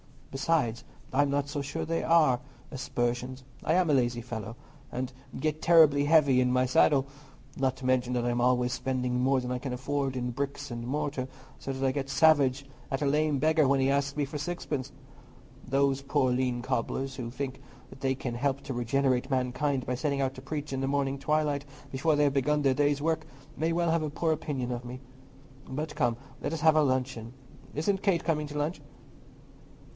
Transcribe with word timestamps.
Besides, 0.31 0.83
I'm 1.11 1.29
not 1.29 1.49
so 1.49 1.61
sure 1.61 1.81
that 1.85 1.93
they 1.93 2.03
are 2.03 2.39
aspersions. 2.71 3.43
I 3.65 3.73
am 3.73 3.89
a 3.89 3.93
lazy 3.93 4.21
fellow, 4.21 4.55
and 4.89 5.11
get 5.37 5.61
terribly 5.61 6.05
heavy 6.05 6.39
in 6.39 6.51
my 6.53 6.65
saddle; 6.65 7.05
not 7.57 7.75
to 7.77 7.85
mention 7.85 8.13
that 8.13 8.23
I'm 8.25 8.39
always 8.41 8.71
spending 8.73 9.19
more 9.19 9.41
than 9.41 9.51
I 9.51 9.59
can 9.59 9.73
afford 9.73 10.15
in 10.15 10.31
bricks 10.31 10.71
and 10.71 10.87
mortar, 10.87 11.27
so 11.59 11.71
that 11.73 11.85
I 11.85 11.91
get 11.91 12.09
savage 12.09 12.65
at 12.89 13.01
a 13.01 13.05
lame 13.05 13.37
beggar 13.39 13.67
when 13.67 13.81
he 13.81 13.91
asks 13.91 14.15
me 14.15 14.23
for 14.25 14.37
sixpence. 14.37 14.91
Those 15.67 16.01
poor 16.01 16.31
lean 16.31 16.61
cobblers, 16.61 17.17
who 17.17 17.29
think 17.29 17.61
they 17.99 18.15
can 18.15 18.33
help 18.35 18.61
to 18.61 18.73
regenerate 18.73 19.29
mankind 19.29 19.85
by 19.85 19.95
setting 19.95 20.21
out 20.21 20.33
to 20.35 20.41
preach 20.41 20.71
in 20.71 20.79
the 20.81 20.87
morning 20.87 21.19
twilight 21.19 21.65
before 21.91 22.15
they 22.15 22.29
begin 22.29 22.61
their 22.61 22.73
day's 22.73 23.01
work, 23.01 23.25
may 23.57 23.73
well 23.73 23.91
have 23.91 24.01
a 24.01 24.09
poor 24.09 24.31
opinion 24.31 24.71
of 24.71 24.85
me. 24.85 25.01
But 25.67 25.93
come, 25.93 26.15
let 26.41 26.53
us 26.53 26.61
have 26.61 26.77
our 26.77 26.83
luncheon. 26.83 27.33
Isn't 27.75 28.01
Kate 28.01 28.23
coming 28.23 28.47
to 28.47 28.57
lunch?" 28.57 28.81